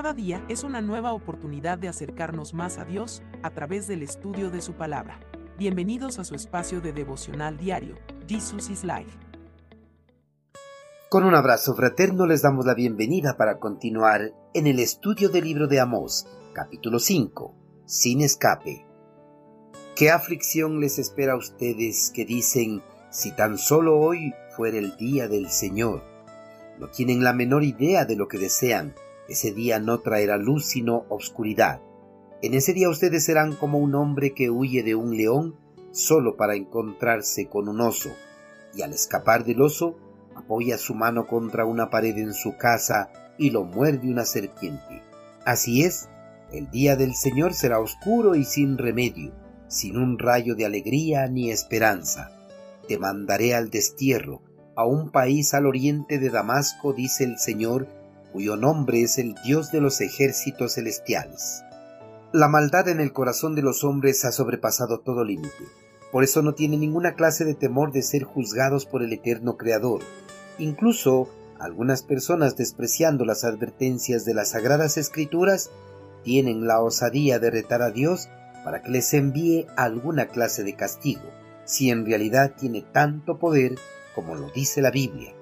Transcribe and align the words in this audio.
Cada 0.00 0.14
día 0.14 0.42
es 0.48 0.64
una 0.64 0.80
nueva 0.80 1.12
oportunidad 1.12 1.76
de 1.76 1.86
acercarnos 1.86 2.54
más 2.54 2.78
a 2.78 2.86
Dios 2.86 3.22
a 3.42 3.50
través 3.50 3.86
del 3.86 4.02
estudio 4.02 4.50
de 4.50 4.62
su 4.62 4.72
palabra. 4.72 5.20
Bienvenidos 5.58 6.18
a 6.18 6.24
su 6.24 6.34
espacio 6.34 6.80
de 6.80 6.94
devocional 6.94 7.58
diario, 7.58 7.96
Jesus 8.26 8.70
is 8.70 8.82
Life. 8.82 9.10
Con 11.10 11.24
un 11.24 11.34
abrazo 11.34 11.74
fraterno 11.74 12.24
les 12.24 12.40
damos 12.40 12.64
la 12.64 12.72
bienvenida 12.72 13.36
para 13.36 13.58
continuar 13.58 14.32
en 14.54 14.66
el 14.66 14.78
estudio 14.78 15.28
del 15.28 15.44
libro 15.44 15.68
de 15.68 15.80
Amós, 15.80 16.26
capítulo 16.54 16.98
5, 16.98 17.54
sin 17.84 18.22
escape. 18.22 18.86
¿Qué 19.96 20.10
aflicción 20.10 20.80
les 20.80 20.98
espera 20.98 21.34
a 21.34 21.36
ustedes 21.36 22.10
que 22.10 22.24
dicen, 22.24 22.82
si 23.10 23.32
tan 23.36 23.58
solo 23.58 24.00
hoy 24.00 24.32
fuera 24.56 24.78
el 24.78 24.96
día 24.96 25.28
del 25.28 25.50
Señor? 25.50 26.02
No 26.78 26.88
tienen 26.88 27.22
la 27.22 27.34
menor 27.34 27.64
idea 27.64 28.06
de 28.06 28.16
lo 28.16 28.28
que 28.28 28.38
desean 28.38 28.94
ese 29.30 29.52
día 29.52 29.78
no 29.78 30.00
traerá 30.00 30.36
luz 30.36 30.66
sino 30.66 31.06
obscuridad. 31.08 31.80
En 32.42 32.54
ese 32.54 32.72
día 32.72 32.88
ustedes 32.88 33.24
serán 33.24 33.54
como 33.54 33.78
un 33.78 33.94
hombre 33.94 34.34
que 34.34 34.50
huye 34.50 34.82
de 34.82 34.96
un 34.96 35.16
león 35.16 35.54
solo 35.92 36.36
para 36.36 36.56
encontrarse 36.56 37.46
con 37.46 37.68
un 37.68 37.80
oso, 37.80 38.10
y 38.74 38.82
al 38.82 38.92
escapar 38.92 39.44
del 39.44 39.62
oso 39.62 39.96
apoya 40.34 40.78
su 40.78 40.94
mano 40.94 41.26
contra 41.26 41.64
una 41.64 41.90
pared 41.90 42.16
en 42.18 42.34
su 42.34 42.56
casa 42.56 43.10
y 43.38 43.50
lo 43.50 43.64
muerde 43.64 44.10
una 44.10 44.24
serpiente. 44.24 45.02
Así 45.44 45.84
es, 45.84 46.08
el 46.52 46.68
día 46.70 46.96
del 46.96 47.14
Señor 47.14 47.54
será 47.54 47.78
oscuro 47.78 48.34
y 48.34 48.44
sin 48.44 48.78
remedio, 48.78 49.32
sin 49.68 49.96
un 49.96 50.18
rayo 50.18 50.56
de 50.56 50.66
alegría 50.66 51.28
ni 51.28 51.50
esperanza. 51.50 52.32
Te 52.88 52.98
mandaré 52.98 53.54
al 53.54 53.70
destierro, 53.70 54.42
a 54.74 54.84
un 54.84 55.10
país 55.10 55.54
al 55.54 55.66
oriente 55.66 56.18
de 56.18 56.30
Damasco, 56.30 56.92
dice 56.92 57.24
el 57.24 57.38
Señor, 57.38 57.86
cuyo 58.32 58.56
nombre 58.56 59.02
es 59.02 59.18
el 59.18 59.34
Dios 59.44 59.70
de 59.70 59.80
los 59.80 60.00
ejércitos 60.00 60.74
celestiales. 60.74 61.62
La 62.32 62.48
maldad 62.48 62.88
en 62.88 63.00
el 63.00 63.12
corazón 63.12 63.54
de 63.54 63.62
los 63.62 63.82
hombres 63.82 64.24
ha 64.24 64.32
sobrepasado 64.32 65.00
todo 65.00 65.24
límite. 65.24 65.64
Por 66.12 66.24
eso 66.24 66.42
no 66.42 66.54
tiene 66.54 66.76
ninguna 66.76 67.14
clase 67.14 67.44
de 67.44 67.54
temor 67.54 67.92
de 67.92 68.02
ser 68.02 68.24
juzgados 68.24 68.86
por 68.86 69.02
el 69.02 69.12
eterno 69.12 69.56
Creador. 69.56 70.02
Incluso 70.58 71.28
algunas 71.58 72.02
personas, 72.02 72.56
despreciando 72.56 73.24
las 73.24 73.44
advertencias 73.44 74.24
de 74.24 74.34
las 74.34 74.50
sagradas 74.50 74.96
escrituras, 74.96 75.70
tienen 76.22 76.66
la 76.66 76.80
osadía 76.80 77.38
de 77.38 77.50
retar 77.50 77.82
a 77.82 77.90
Dios 77.90 78.28
para 78.64 78.82
que 78.82 78.90
les 78.90 79.12
envíe 79.14 79.66
alguna 79.76 80.26
clase 80.28 80.62
de 80.64 80.74
castigo, 80.74 81.28
si 81.64 81.90
en 81.90 82.06
realidad 82.06 82.54
tiene 82.58 82.82
tanto 82.82 83.38
poder 83.38 83.76
como 84.14 84.34
lo 84.34 84.50
dice 84.50 84.82
la 84.82 84.90
Biblia. 84.90 85.34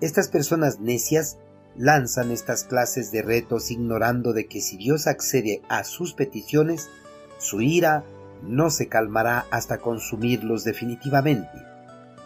Estas 0.00 0.28
personas 0.28 0.80
necias 0.80 1.38
lanzan 1.76 2.30
estas 2.30 2.64
clases 2.64 3.10
de 3.10 3.22
retos 3.22 3.70
ignorando 3.70 4.32
de 4.32 4.46
que 4.46 4.60
si 4.60 4.76
Dios 4.76 5.06
accede 5.06 5.62
a 5.68 5.84
sus 5.84 6.14
peticiones, 6.14 6.88
su 7.38 7.60
ira 7.60 8.04
no 8.42 8.70
se 8.70 8.88
calmará 8.88 9.46
hasta 9.50 9.78
consumirlos 9.78 10.64
definitivamente, 10.64 11.58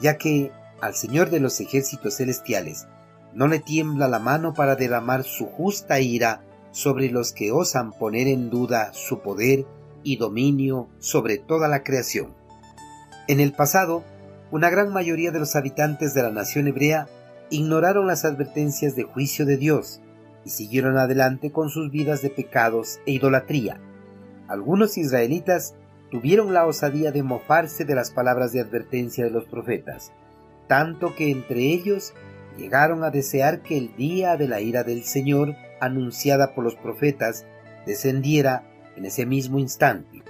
ya 0.00 0.16
que 0.18 0.52
al 0.80 0.94
Señor 0.94 1.30
de 1.30 1.40
los 1.40 1.60
ejércitos 1.60 2.16
celestiales 2.16 2.86
no 3.34 3.46
le 3.46 3.58
tiembla 3.58 4.08
la 4.08 4.18
mano 4.18 4.54
para 4.54 4.76
derramar 4.76 5.24
su 5.24 5.46
justa 5.46 6.00
ira 6.00 6.42
sobre 6.70 7.10
los 7.10 7.32
que 7.32 7.52
osan 7.52 7.92
poner 7.92 8.28
en 8.28 8.50
duda 8.50 8.92
su 8.92 9.20
poder 9.20 9.66
y 10.02 10.16
dominio 10.16 10.88
sobre 10.98 11.38
toda 11.38 11.68
la 11.68 11.82
creación. 11.82 12.34
En 13.26 13.40
el 13.40 13.52
pasado, 13.52 14.04
una 14.50 14.70
gran 14.70 14.92
mayoría 14.92 15.30
de 15.30 15.38
los 15.38 15.56
habitantes 15.56 16.14
de 16.14 16.22
la 16.22 16.30
nación 16.30 16.66
hebrea 16.66 17.08
ignoraron 17.50 18.06
las 18.06 18.24
advertencias 18.24 18.94
de 18.96 19.04
juicio 19.04 19.46
de 19.46 19.56
Dios 19.56 20.00
y 20.44 20.50
siguieron 20.50 20.96
adelante 20.98 21.50
con 21.50 21.70
sus 21.70 21.90
vidas 21.90 22.22
de 22.22 22.30
pecados 22.30 23.00
e 23.06 23.12
idolatría. 23.12 23.80
Algunos 24.48 24.96
israelitas 24.96 25.74
tuvieron 26.10 26.54
la 26.54 26.66
osadía 26.66 27.12
de 27.12 27.22
mofarse 27.22 27.84
de 27.84 27.94
las 27.94 28.10
palabras 28.10 28.52
de 28.52 28.60
advertencia 28.60 29.24
de 29.24 29.30
los 29.30 29.44
profetas, 29.44 30.12
tanto 30.66 31.14
que 31.14 31.30
entre 31.30 31.60
ellos 31.60 32.14
llegaron 32.56 33.04
a 33.04 33.10
desear 33.10 33.62
que 33.62 33.76
el 33.76 33.94
día 33.96 34.36
de 34.36 34.48
la 34.48 34.60
ira 34.60 34.84
del 34.84 35.04
Señor, 35.04 35.54
anunciada 35.80 36.54
por 36.54 36.64
los 36.64 36.76
profetas, 36.76 37.46
descendiera 37.86 38.64
en 38.96 39.04
ese 39.04 39.26
mismo 39.26 39.58
instante. 39.58 40.22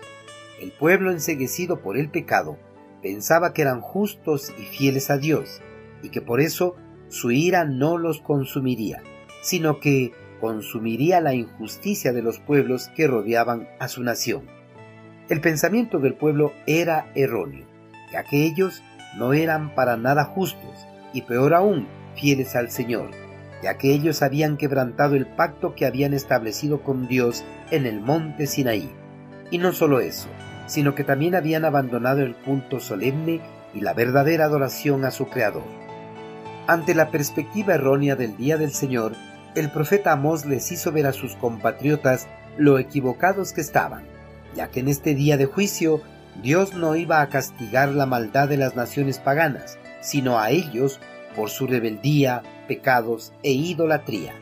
El 0.60 0.72
pueblo 0.72 1.10
enseguecido 1.10 1.80
por 1.80 1.96
el 1.96 2.10
pecado 2.10 2.58
pensaba 3.02 3.52
que 3.52 3.62
eran 3.62 3.80
justos 3.80 4.52
y 4.58 4.62
fieles 4.62 5.10
a 5.10 5.18
Dios, 5.18 5.60
y 6.02 6.10
que 6.10 6.20
por 6.20 6.40
eso 6.40 6.76
su 7.08 7.30
ira 7.30 7.64
no 7.64 7.98
los 7.98 8.20
consumiría, 8.20 9.02
sino 9.42 9.80
que 9.80 10.12
consumiría 10.40 11.20
la 11.20 11.34
injusticia 11.34 12.12
de 12.12 12.22
los 12.22 12.38
pueblos 12.38 12.90
que 12.94 13.06
rodeaban 13.06 13.68
a 13.80 13.88
su 13.88 14.02
nación. 14.02 14.42
El 15.28 15.40
pensamiento 15.40 15.98
del 15.98 16.14
pueblo 16.14 16.52
era 16.66 17.10
erróneo, 17.14 17.66
ya 18.12 18.24
que 18.24 18.44
ellos 18.44 18.82
no 19.18 19.32
eran 19.32 19.74
para 19.74 19.96
nada 19.96 20.24
justos, 20.24 20.86
y 21.12 21.22
peor 21.22 21.54
aún, 21.54 21.88
fieles 22.14 22.54
al 22.56 22.70
Señor, 22.70 23.10
ya 23.62 23.78
que 23.78 23.92
ellos 23.92 24.22
habían 24.22 24.56
quebrantado 24.56 25.16
el 25.16 25.26
pacto 25.26 25.74
que 25.74 25.86
habían 25.86 26.14
establecido 26.14 26.82
con 26.82 27.08
Dios 27.08 27.44
en 27.70 27.86
el 27.86 28.00
monte 28.00 28.46
Sinaí. 28.46 28.90
Y 29.50 29.58
no 29.58 29.72
solo 29.72 30.00
eso, 30.00 30.28
sino 30.66 30.94
que 30.94 31.04
también 31.04 31.34
habían 31.34 31.64
abandonado 31.64 32.20
el 32.20 32.34
culto 32.36 32.80
solemne 32.80 33.40
y 33.74 33.80
la 33.80 33.94
verdadera 33.94 34.44
adoración 34.44 35.04
a 35.04 35.10
su 35.10 35.26
Creador. 35.26 35.87
Ante 36.68 36.94
la 36.94 37.10
perspectiva 37.10 37.76
errónea 37.76 38.14
del 38.14 38.36
día 38.36 38.58
del 38.58 38.72
Señor, 38.72 39.14
el 39.54 39.70
profeta 39.70 40.12
Amós 40.12 40.44
les 40.44 40.70
hizo 40.70 40.92
ver 40.92 41.06
a 41.06 41.14
sus 41.14 41.34
compatriotas 41.34 42.28
lo 42.58 42.78
equivocados 42.78 43.54
que 43.54 43.62
estaban, 43.62 44.04
ya 44.54 44.68
que 44.68 44.80
en 44.80 44.88
este 44.88 45.14
día 45.14 45.38
de 45.38 45.46
juicio 45.46 46.02
Dios 46.42 46.74
no 46.74 46.94
iba 46.94 47.22
a 47.22 47.30
castigar 47.30 47.88
la 47.88 48.04
maldad 48.04 48.50
de 48.50 48.58
las 48.58 48.76
naciones 48.76 49.18
paganas, 49.18 49.78
sino 50.02 50.38
a 50.38 50.50
ellos 50.50 51.00
por 51.34 51.48
su 51.48 51.66
rebeldía, 51.66 52.42
pecados 52.68 53.32
e 53.42 53.52
idolatría. 53.52 54.34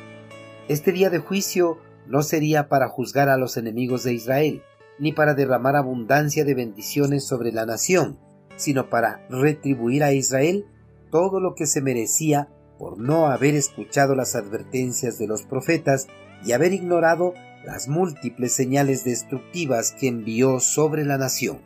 Este 0.67 0.91
día 0.91 1.11
de 1.11 1.21
juicio 1.21 1.79
no 2.09 2.23
sería 2.23 2.69
para 2.69 2.89
juzgar 2.89 3.29
a 3.29 3.37
los 3.37 3.57
enemigos 3.57 4.03
de 4.03 4.15
Israel, 4.15 4.65
ni 4.99 5.13
para 5.13 5.35
derramar 5.35 5.77
abundancia 5.77 6.45
de 6.45 6.55
bendiciones 6.55 7.25
sobre 7.25 7.53
la 7.53 7.67
nación, 7.67 8.19
sino 8.57 8.91
para 8.91 9.25
retribuir 9.31 10.03
a 10.03 10.13
Israel 10.13 10.67
todo 11.11 11.41
lo 11.41 11.55
que 11.55 11.67
se 11.67 11.83
merecía 11.83 12.49
por 12.79 12.99
no 12.99 13.27
haber 13.27 13.55
escuchado 13.55 14.15
las 14.15 14.35
advertencias 14.35 15.19
de 15.19 15.27
los 15.27 15.43
profetas 15.43 16.09
y 16.45 16.53
haber 16.53 16.73
ignorado 16.73 17.35
las 17.65 17.89
múltiples 17.89 18.53
señales 18.53 19.05
destructivas 19.05 19.93
que 19.93 20.09
envió 20.09 20.61
sobre 20.61 21.05
la 21.05 21.19
nación. 21.19 21.59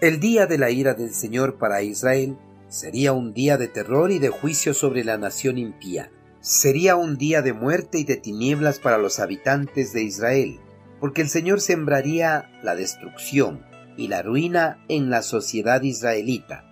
El 0.00 0.20
día 0.20 0.46
de 0.46 0.58
la 0.58 0.70
ira 0.70 0.94
del 0.94 1.12
Señor 1.12 1.58
para 1.58 1.82
Israel 1.82 2.38
sería 2.68 3.12
un 3.12 3.34
día 3.34 3.58
de 3.58 3.68
terror 3.68 4.10
y 4.10 4.18
de 4.18 4.28
juicio 4.28 4.74
sobre 4.74 5.04
la 5.04 5.18
nación 5.18 5.58
impía. 5.58 6.10
Sería 6.40 6.96
un 6.96 7.18
día 7.18 7.42
de 7.42 7.52
muerte 7.52 7.98
y 7.98 8.04
de 8.04 8.16
tinieblas 8.16 8.78
para 8.78 8.98
los 8.98 9.18
habitantes 9.18 9.92
de 9.92 10.04
Israel, 10.04 10.60
porque 11.00 11.22
el 11.22 11.28
Señor 11.28 11.60
sembraría 11.60 12.48
la 12.62 12.76
destrucción 12.76 13.66
y 13.96 14.08
la 14.08 14.22
ruina 14.22 14.84
en 14.88 15.10
la 15.10 15.22
sociedad 15.22 15.82
israelita, 15.82 16.67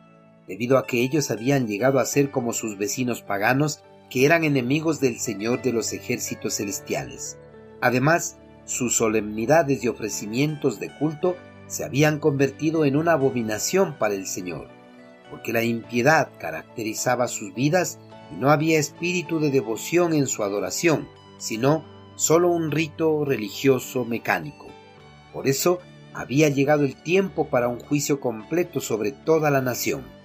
debido 0.46 0.78
a 0.78 0.86
que 0.86 1.02
ellos 1.02 1.30
habían 1.30 1.66
llegado 1.66 1.98
a 1.98 2.04
ser 2.04 2.30
como 2.30 2.52
sus 2.52 2.78
vecinos 2.78 3.22
paganos 3.22 3.82
que 4.10 4.24
eran 4.24 4.44
enemigos 4.44 5.00
del 5.00 5.18
Señor 5.18 5.62
de 5.62 5.72
los 5.72 5.92
ejércitos 5.92 6.54
celestiales. 6.54 7.38
Además, 7.80 8.38
sus 8.64 8.96
solemnidades 8.96 9.82
y 9.84 9.88
ofrecimientos 9.88 10.80
de 10.80 10.96
culto 10.98 11.36
se 11.66 11.84
habían 11.84 12.18
convertido 12.18 12.84
en 12.84 12.96
una 12.96 13.12
abominación 13.12 13.98
para 13.98 14.14
el 14.14 14.26
Señor, 14.26 14.68
porque 15.30 15.52
la 15.52 15.62
impiedad 15.62 16.30
caracterizaba 16.38 17.28
sus 17.28 17.54
vidas 17.54 17.98
y 18.32 18.36
no 18.36 18.50
había 18.50 18.78
espíritu 18.78 19.40
de 19.40 19.50
devoción 19.50 20.14
en 20.14 20.26
su 20.26 20.42
adoración, 20.42 21.08
sino 21.38 21.84
solo 22.14 22.50
un 22.50 22.70
rito 22.70 23.24
religioso 23.24 24.04
mecánico. 24.04 24.66
Por 25.32 25.48
eso 25.48 25.80
había 26.14 26.48
llegado 26.48 26.84
el 26.84 26.96
tiempo 26.96 27.48
para 27.48 27.68
un 27.68 27.78
juicio 27.78 28.20
completo 28.20 28.80
sobre 28.80 29.12
toda 29.12 29.50
la 29.50 29.60
nación. 29.60 30.15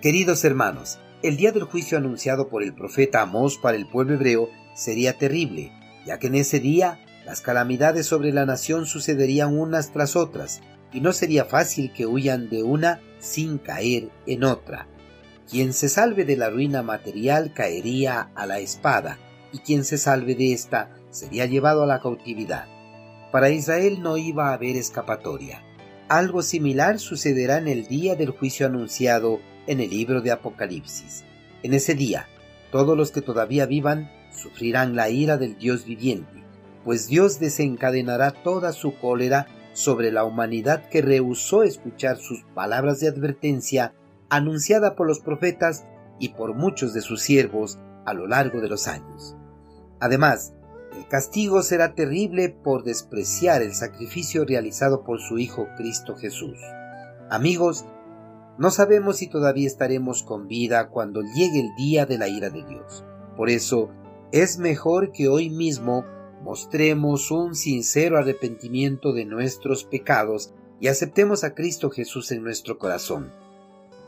Queridos 0.00 0.46
hermanos, 0.46 0.98
el 1.22 1.36
día 1.36 1.52
del 1.52 1.64
juicio 1.64 1.98
anunciado 1.98 2.48
por 2.48 2.62
el 2.62 2.72
profeta 2.72 3.20
Amós 3.20 3.58
para 3.58 3.76
el 3.76 3.86
pueblo 3.86 4.14
hebreo 4.14 4.48
sería 4.74 5.18
terrible, 5.18 5.72
ya 6.06 6.18
que 6.18 6.28
en 6.28 6.36
ese 6.36 6.58
día 6.58 7.04
las 7.26 7.42
calamidades 7.42 8.06
sobre 8.06 8.32
la 8.32 8.46
nación 8.46 8.86
sucederían 8.86 9.58
unas 9.58 9.92
tras 9.92 10.16
otras, 10.16 10.62
y 10.90 11.02
no 11.02 11.12
sería 11.12 11.44
fácil 11.44 11.92
que 11.92 12.06
huyan 12.06 12.48
de 12.48 12.62
una 12.62 13.02
sin 13.18 13.58
caer 13.58 14.08
en 14.26 14.44
otra. 14.44 14.86
Quien 15.50 15.74
se 15.74 15.90
salve 15.90 16.24
de 16.24 16.38
la 16.38 16.48
ruina 16.48 16.82
material 16.82 17.52
caería 17.52 18.30
a 18.34 18.46
la 18.46 18.58
espada, 18.58 19.18
y 19.52 19.58
quien 19.58 19.84
se 19.84 19.98
salve 19.98 20.34
de 20.34 20.54
ésta 20.54 20.96
sería 21.10 21.44
llevado 21.44 21.82
a 21.82 21.86
la 21.86 22.00
cautividad. 22.00 22.68
Para 23.32 23.50
Israel 23.50 24.00
no 24.00 24.16
iba 24.16 24.48
a 24.48 24.54
haber 24.54 24.76
escapatoria. 24.76 25.62
Algo 26.08 26.40
similar 26.40 26.98
sucederá 26.98 27.58
en 27.58 27.68
el 27.68 27.86
día 27.86 28.16
del 28.16 28.30
juicio 28.30 28.64
anunciado 28.64 29.40
en 29.70 29.78
el 29.78 29.90
libro 29.90 30.20
de 30.20 30.32
Apocalipsis. 30.32 31.22
En 31.62 31.74
ese 31.74 31.94
día, 31.94 32.26
todos 32.72 32.96
los 32.96 33.12
que 33.12 33.22
todavía 33.22 33.66
vivan 33.66 34.10
sufrirán 34.32 34.96
la 34.96 35.10
ira 35.10 35.36
del 35.36 35.56
Dios 35.58 35.84
viviente, 35.84 36.42
pues 36.84 37.06
Dios 37.06 37.38
desencadenará 37.38 38.32
toda 38.32 38.72
su 38.72 38.98
cólera 38.98 39.46
sobre 39.72 40.10
la 40.10 40.24
humanidad 40.24 40.88
que 40.88 41.02
rehusó 41.02 41.62
escuchar 41.62 42.16
sus 42.16 42.42
palabras 42.52 42.98
de 42.98 43.06
advertencia 43.06 43.94
anunciada 44.28 44.96
por 44.96 45.06
los 45.06 45.20
profetas 45.20 45.86
y 46.18 46.30
por 46.30 46.54
muchos 46.54 46.92
de 46.92 47.00
sus 47.00 47.22
siervos 47.22 47.78
a 48.06 48.12
lo 48.12 48.26
largo 48.26 48.60
de 48.60 48.68
los 48.68 48.88
años. 48.88 49.36
Además, 50.00 50.52
el 50.96 51.06
castigo 51.06 51.62
será 51.62 51.94
terrible 51.94 52.48
por 52.48 52.82
despreciar 52.82 53.62
el 53.62 53.74
sacrificio 53.74 54.44
realizado 54.44 55.04
por 55.04 55.20
su 55.20 55.38
Hijo 55.38 55.68
Cristo 55.76 56.16
Jesús. 56.16 56.58
Amigos, 57.30 57.84
no 58.60 58.70
sabemos 58.70 59.16
si 59.16 59.26
todavía 59.26 59.66
estaremos 59.66 60.22
con 60.22 60.46
vida 60.46 60.90
cuando 60.90 61.22
llegue 61.22 61.60
el 61.60 61.74
día 61.76 62.04
de 62.04 62.18
la 62.18 62.28
ira 62.28 62.50
de 62.50 62.62
Dios. 62.62 63.06
Por 63.34 63.48
eso, 63.48 63.88
es 64.32 64.58
mejor 64.58 65.12
que 65.12 65.28
hoy 65.28 65.48
mismo 65.48 66.04
mostremos 66.42 67.30
un 67.30 67.54
sincero 67.54 68.18
arrepentimiento 68.18 69.14
de 69.14 69.24
nuestros 69.24 69.84
pecados 69.84 70.52
y 70.78 70.88
aceptemos 70.88 71.42
a 71.42 71.54
Cristo 71.54 71.88
Jesús 71.88 72.32
en 72.32 72.42
nuestro 72.42 72.76
corazón. 72.76 73.32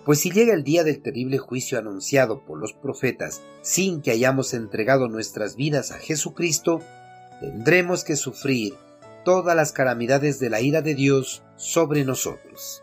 Pues 0.05 0.21
si 0.21 0.31
llega 0.31 0.53
el 0.53 0.65
día 0.65 0.85
del 0.85 1.01
terrible 1.01 1.39
juicio 1.39 1.79
anunciado 1.79 2.45
por 2.45 2.59
los 2.59 2.75
profetas 2.75 3.41
sin 3.63 4.03
que 4.03 4.11
hayamos 4.11 4.53
entregado 4.53 5.09
nuestras 5.09 5.57
vidas 5.57 5.93
a 5.93 5.99
Jesucristo, 5.99 6.81
tendremos 7.41 8.05
que 8.05 8.17
sufrir 8.17 8.75
todas 9.25 9.57
las 9.57 9.73
calamidades 9.73 10.39
de 10.41 10.51
la 10.51 10.61
ira 10.61 10.83
de 10.83 10.95
Dios 10.95 11.43
sobre 11.57 12.05
nosotros. 12.05 12.83